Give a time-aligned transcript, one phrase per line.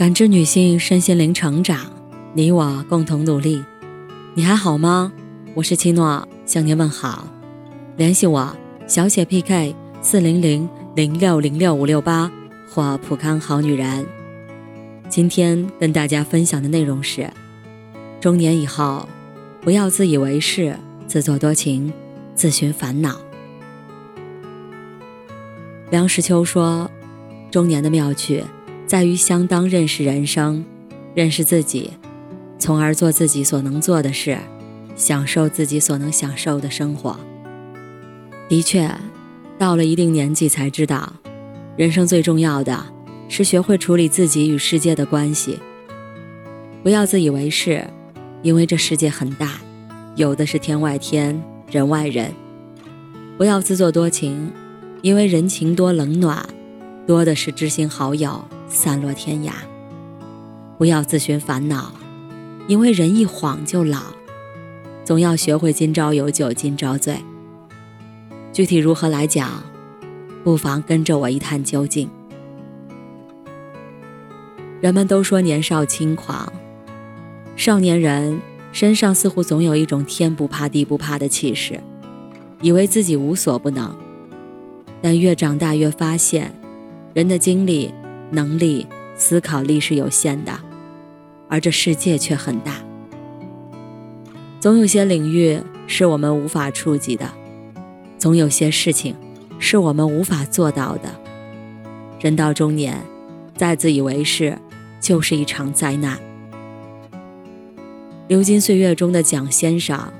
[0.00, 1.78] 感知女性身心灵成长，
[2.32, 3.62] 你我共同努力。
[4.32, 5.12] 你还好吗？
[5.52, 7.28] 我是七诺，向您问好。
[7.98, 10.66] 联系我，小写 PK 四零零
[10.96, 12.32] 零六零六五六八
[12.66, 14.06] 或普康好女人。
[15.10, 17.30] 今天跟大家分享的内容是：
[18.22, 19.06] 中年以后，
[19.60, 20.74] 不要自以为是、
[21.06, 21.92] 自作多情、
[22.34, 23.20] 自寻烦恼。
[25.90, 26.90] 梁实秋说
[27.52, 28.42] ：“中年的妙趣，
[28.90, 30.64] 在于相当认识人生，
[31.14, 31.92] 认识自己，
[32.58, 34.36] 从而做自己所能做的事，
[34.96, 37.16] 享受自己所能享受的生活。”
[38.50, 38.92] 的确，
[39.56, 41.12] 到了一定年纪才知道，
[41.76, 42.84] 人生最重要的
[43.28, 45.60] 是学会处理自己与世界的关系。
[46.82, 47.86] 不要自以为是，
[48.42, 49.60] 因为这世界很大，
[50.16, 52.32] 有的是天外天，人外人。
[53.38, 54.50] 不要自作多情。
[55.02, 56.44] 因为人情多冷暖，
[57.06, 59.50] 多的是知心好友散落天涯。
[60.78, 61.92] 不要自寻烦恼，
[62.66, 63.98] 因为人一晃就老，
[65.04, 67.16] 总要学会今朝有酒今朝醉。
[68.52, 69.62] 具体如何来讲，
[70.42, 72.08] 不妨跟着我一探究竟。
[74.80, 76.50] 人们都说年少轻狂，
[77.56, 78.40] 少年人
[78.72, 81.78] 身上似乎总有一种天不怕地不怕的气势，
[82.62, 83.94] 以为自己无所不能。
[85.02, 86.54] 但越长大越发现，
[87.12, 87.92] 人的精力、
[88.30, 90.52] 能力、思考力是有限的，
[91.48, 92.74] 而这世界却很大。
[94.60, 97.30] 总有些领域是我们无法触及的，
[98.18, 99.16] 总有些事情
[99.58, 101.10] 是我们无法做到的。
[102.20, 103.02] 人到中年，
[103.56, 104.58] 再自以为是，
[105.00, 106.18] 就是一场灾难。
[108.28, 110.12] 流金岁月中的蒋先生，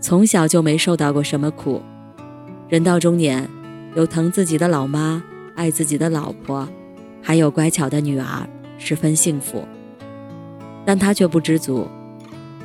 [0.00, 1.82] 从小就没受到过什么苦，
[2.68, 3.48] 人到中年。
[3.94, 5.20] 有疼自己的老妈，
[5.56, 6.68] 爱自己的老婆，
[7.28, 8.48] 还有乖巧的女儿，
[8.78, 9.68] 十分幸福。
[10.86, 11.86] 但他却不知足，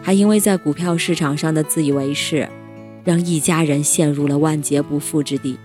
[0.02, 2.47] 还因为在股票市场上的自以为是，
[3.03, 5.59] 让一家人陷入了万劫不复之地。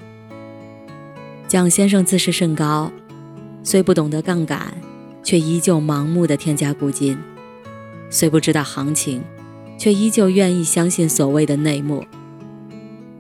[1.47, 2.91] 蒋先生自视甚高，
[3.63, 4.75] 虽不懂得杠杆，
[5.23, 7.17] 却依旧盲目的添加股金；
[8.11, 9.23] 虽不知道行情，
[9.79, 12.05] 却依旧愿意相信所谓的内幕，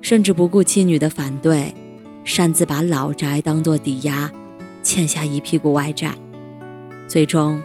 [0.01, 1.73] 甚至不顾妻女的反对。
[2.25, 4.29] 擅自把老宅当作抵押，
[4.89, 6.15] 欠下一屁股外债，
[7.07, 7.63] 最终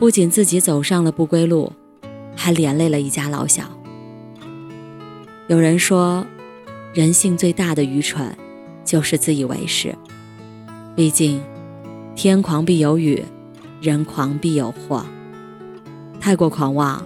[0.00, 1.72] 不仅自己走上了不归路，
[2.34, 3.62] 还连累了一家老小。
[5.46, 6.26] 有人说，
[6.92, 8.36] 人性最大的愚蠢
[8.84, 9.94] 就是自以为是。
[10.96, 11.40] 毕竟，
[12.16, 13.24] 天狂必有雨，
[13.80, 15.06] 人狂必有祸。
[16.18, 17.00] 太过狂妄，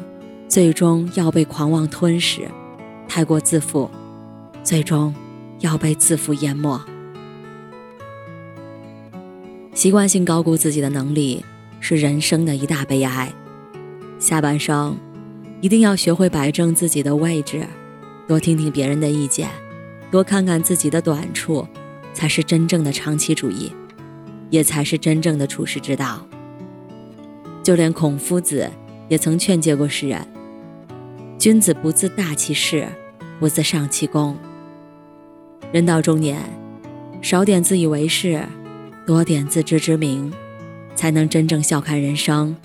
[0.48, 2.44] 最终要被狂妄吞噬；
[3.06, 3.90] 太过自负，
[4.62, 5.14] 最终。
[5.60, 6.78] 要被自负淹没，
[9.74, 11.44] 习惯性高估自己的能力
[11.80, 13.30] 是人生的一大悲哀。
[14.20, 14.96] 下半生
[15.60, 17.66] 一定要学会摆正自己的位置，
[18.28, 19.50] 多听听别人的意见，
[20.12, 21.66] 多看看自己的短处，
[22.12, 23.72] 才是真正的长期主义，
[24.48, 26.24] 也才是真正的处世之道。
[27.64, 28.70] 就连孔夫子
[29.08, 30.24] 也曾劝诫过世人
[31.36, 32.86] ：“君子不自大其事，
[33.40, 34.36] 不自上其功。”
[35.72, 36.38] 人到中年，
[37.20, 38.46] 少点自以为是，
[39.06, 40.32] 多点自知之明，
[40.94, 42.56] 才能真正笑看人生，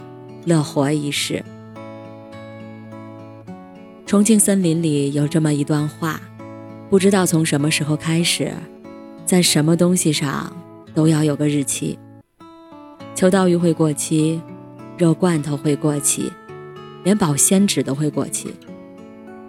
[0.45, 1.44] 乐活一世。
[4.05, 6.22] 重庆森林里有这么一段话：
[6.89, 8.53] 不知道从什么时候开始，
[9.25, 10.55] 在什么东西上
[10.94, 12.00] 都要有个日期。
[13.13, 14.41] 秋刀鱼会过期，
[14.97, 16.31] 肉罐头会过期，
[17.03, 18.53] 连保鲜纸都会过期。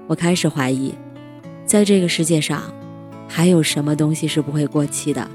[0.09, 0.93] 我开始怀疑，
[1.65, 2.63] 在这个世界上。
[3.33, 5.31] 还有什么东西是不会过期的？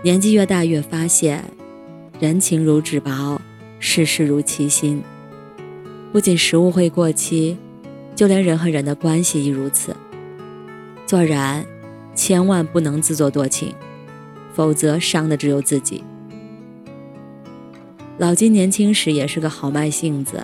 [0.00, 1.42] 年纪越大，越发现
[2.20, 3.40] 人情如纸薄，
[3.80, 5.02] 世事如其心。
[6.12, 7.56] 不仅食物会过期，
[8.14, 9.94] 就连人和人的关系亦如此。
[11.04, 11.66] 做人
[12.14, 13.74] 千万不能自作多情，
[14.54, 16.04] 否则伤的只有自己。
[18.18, 20.40] 老金年轻时也是个豪迈性子，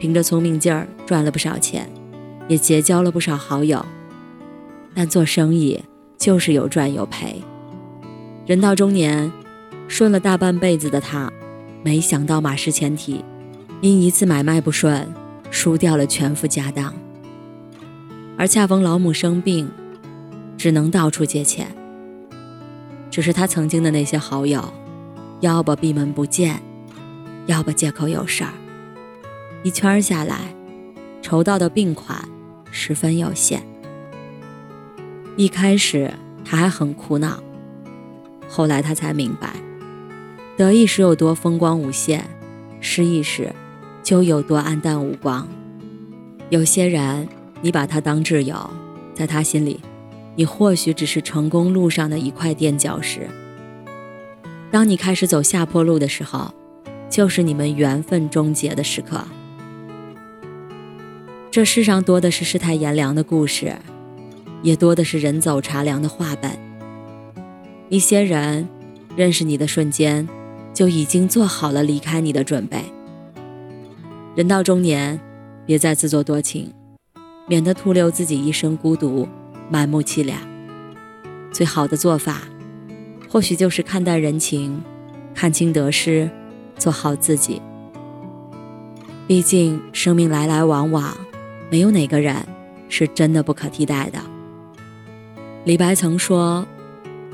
[0.00, 1.88] 凭着聪明劲儿赚了不少钱，
[2.48, 3.84] 也结交了不少好友。
[4.92, 5.80] 但做生意
[6.16, 7.40] 就是有赚有赔。
[8.48, 9.30] 人到中年，
[9.88, 11.30] 顺了大半辈子的他，
[11.84, 13.22] 没想到马失前蹄，
[13.82, 15.06] 因一次买卖不顺，
[15.50, 16.94] 输掉了全副家当。
[18.38, 19.70] 而恰逢老母生病，
[20.56, 21.68] 只能到处借钱。
[23.10, 24.64] 只是他曾经的那些好友，
[25.40, 26.58] 要不闭门不见，
[27.44, 28.54] 要不借口有事儿，
[29.62, 30.54] 一圈下来，
[31.20, 32.26] 筹到的病款
[32.70, 33.62] 十分有限。
[35.36, 36.10] 一开始
[36.46, 37.42] 他还很苦恼，
[38.48, 39.52] 后来他才明白，
[40.56, 42.24] 得意时有多风光无限，
[42.80, 43.52] 失意时
[44.02, 45.46] 就有多黯淡无光。
[46.48, 47.28] 有些人，
[47.60, 48.70] 你把他当挚友，
[49.14, 49.80] 在他心里，
[50.34, 53.28] 你或许只是成功路上的一块垫脚石。
[54.70, 56.52] 当你开始走下坡路的时候，
[57.10, 59.22] 就是你们缘分终结的时刻。
[61.50, 63.74] 这世上多的是世态炎凉的故事，
[64.62, 66.67] 也多的是人走茶凉的话本。
[67.88, 68.68] 一些人
[69.16, 70.28] 认识你的瞬间，
[70.74, 72.84] 就已经做好了离开你的准备。
[74.34, 75.18] 人到中年，
[75.64, 76.72] 别再自作多情，
[77.46, 79.26] 免得徒留自己一生孤独，
[79.70, 80.38] 满目凄凉。
[81.50, 82.42] 最好的做法，
[83.28, 84.82] 或许就是看淡人情，
[85.34, 86.30] 看清得失，
[86.76, 87.60] 做好自己。
[89.26, 91.16] 毕竟生命来来往往。
[91.70, 92.34] 没有哪个人
[92.88, 94.18] 是真的不可替代的。
[95.64, 96.66] 李白曾说：“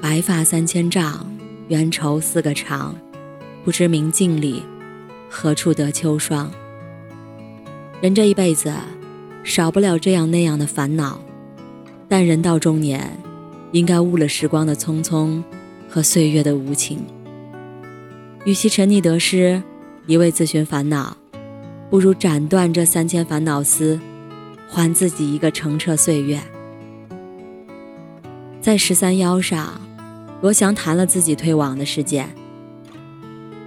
[0.04, 1.26] 白发三千丈，
[1.68, 2.94] 缘愁似个长。
[3.64, 4.62] 不知明镜里，
[5.30, 6.52] 何处得秋霜。”
[8.02, 8.70] 人这一辈子，
[9.44, 11.18] 少不了这样那样的烦恼，
[12.06, 13.18] 但人到中年，
[13.72, 15.42] 应该悟了时光的匆匆
[15.88, 17.02] 和岁月的无情。
[18.44, 19.62] 与其沉溺得失，
[20.06, 21.16] 一味自寻烦恼，
[21.88, 23.98] 不如斩断这三千烦恼丝。
[24.68, 26.38] 还自己一个澄澈岁月。
[28.60, 29.80] 在十三邀上，
[30.44, 32.28] 罗翔谈了自己退网的事件。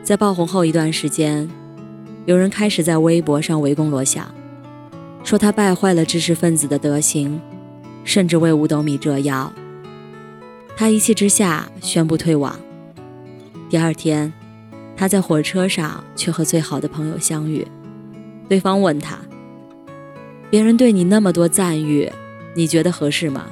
[0.04, 1.50] 在爆红后一段时间，
[2.28, 4.32] 有人开始在微博上围攻罗翔，
[5.24, 7.42] 说他败坏了知识分子的德行，
[8.04, 9.52] 甚至为五斗米折腰。
[10.76, 12.56] 他一气之下宣布退网。
[13.72, 14.32] 第二天，
[14.96, 17.66] 他在火车上却和最好的朋友相遇，
[18.48, 19.18] 对方问他。
[20.52, 22.12] 别人对你那么多赞誉，
[22.54, 23.48] 你觉得合适吗？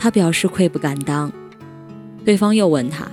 [0.00, 1.30] 他表示愧不敢当。
[2.24, 3.08] 对方又问他：“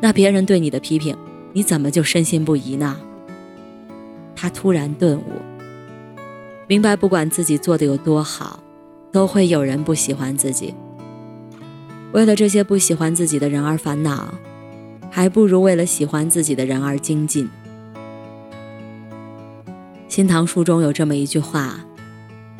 [0.00, 1.16] 那别人对你的批评，
[1.52, 2.98] 你怎么就深信不疑呢？”
[4.36, 5.40] 他突然顿悟，
[6.66, 8.60] 明白不管自己做的有多好，
[9.12, 10.74] 都会有人不喜欢自己。
[12.12, 14.34] 为了这些不喜欢自己的人而烦恼，
[15.10, 17.46] 还不如为了喜欢自己的人而精进。
[20.08, 21.80] 《新唐书》中有这么一句话：“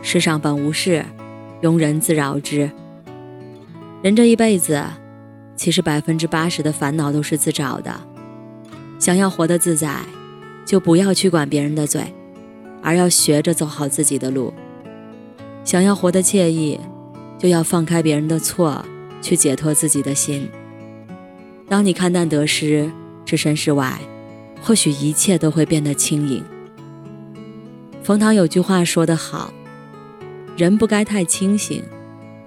[0.01, 1.05] 世上本无事，
[1.61, 2.71] 庸人自扰之。”
[4.03, 4.83] 人这一辈子，
[5.63, 7.95] 其实百分之八十的烦恼都是自找的。
[8.99, 10.01] 想要活得自在，
[10.67, 12.13] 就不要去管别人的嘴，
[12.83, 14.53] 而要学着走好自己的路；
[15.65, 16.81] 想要活得惬意，
[17.39, 18.85] 就要放开别人的错，
[19.21, 20.49] 去解脱自己的心。
[21.69, 22.91] 当你看淡得失，
[23.25, 24.01] 置身事外，
[24.61, 26.43] 或许一切都会变得轻盈。
[28.03, 29.55] 冯唐有句话说得好
[30.59, 31.85] ：“人不该太清醒，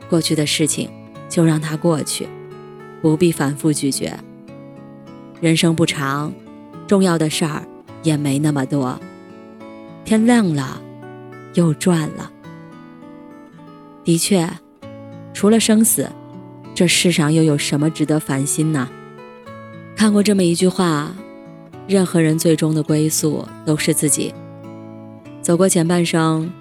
[0.09, 0.89] 过去的事情
[1.29, 2.27] 就让它过去，
[3.05, 4.17] 不必反复咀嚼。
[5.39, 6.33] 人生不长，
[6.87, 7.61] 重要的事儿
[8.01, 8.99] 也没那么多。
[10.03, 10.81] 天亮了，
[11.53, 12.31] 又转了。
[14.03, 14.49] 的确，
[15.35, 16.09] 除了生死，
[16.73, 18.89] 这世上又有什么值得烦心呢？
[19.95, 21.11] 看过这么一句话：
[21.87, 24.33] 任何人最终的归宿都是自己。”
[25.43, 26.51] 走过前半生，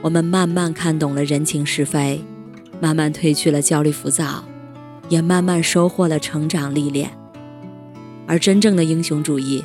[0.00, 2.24] 我们慢慢看懂了人情是非，
[2.80, 4.42] 慢慢褪去了焦虑浮躁，
[5.10, 7.10] 也慢慢收获了成长历练。
[8.26, 9.62] 而真正的英雄主义，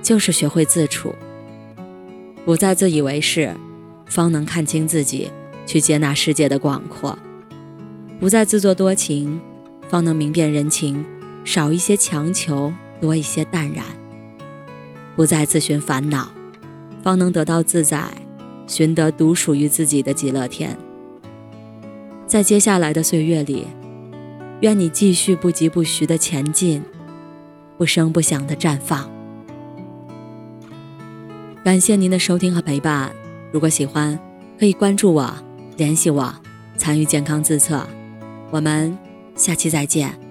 [0.00, 1.14] 就是学会自处，
[2.46, 3.54] 不再自以为是，
[4.06, 5.30] 方能看清自己，
[5.66, 7.18] 去接纳世界的广阔；
[8.18, 9.38] 不再自作多情，
[9.90, 11.04] 方能明辨人情，
[11.44, 13.84] 少一些强求，多一些淡然；
[15.14, 16.30] 不再自寻烦恼。
[17.02, 18.02] 方能得到自在，
[18.66, 20.74] 寻得独属于自己的极乐天。
[22.26, 23.66] 在接下来的岁月里，
[24.64, 26.82] 愿你继续不疾不徐的前进，
[27.76, 29.10] 不声不响的绽放。
[31.62, 33.14] 感谢您的收听和陪伴。
[33.52, 34.18] 如果喜欢，
[34.58, 35.30] 可以关注我，
[35.76, 36.34] 联系我，
[36.78, 37.86] 参与健康自测。
[38.50, 38.96] 我们
[39.36, 40.23] 下期再见。